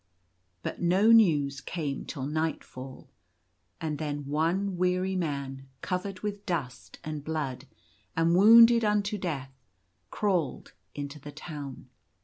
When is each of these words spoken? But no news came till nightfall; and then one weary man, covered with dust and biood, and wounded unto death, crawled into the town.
But 0.63 0.81
no 0.81 1.11
news 1.11 1.61
came 1.61 2.05
till 2.05 2.25
nightfall; 2.25 3.11
and 3.79 3.99
then 3.99 4.25
one 4.25 4.75
weary 4.75 5.15
man, 5.15 5.69
covered 5.81 6.21
with 6.21 6.43
dust 6.47 6.97
and 7.03 7.23
biood, 7.23 7.65
and 8.15 8.35
wounded 8.35 8.83
unto 8.83 9.19
death, 9.19 9.53
crawled 10.09 10.73
into 10.95 11.19
the 11.19 11.31
town. 11.31 11.87